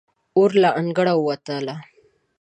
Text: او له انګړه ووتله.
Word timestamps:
او 0.37 0.43
له 0.61 0.69
انګړه 0.79 1.13
ووتله. 1.17 1.75